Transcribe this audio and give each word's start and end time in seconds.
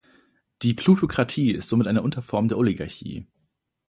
Die 0.63 0.73
Plutokratie 0.73 1.51
ist 1.51 1.69
somit 1.69 1.85
eine 1.85 2.01
Unterform 2.01 2.47
der 2.47 2.57
Oligarchie. 2.57 3.27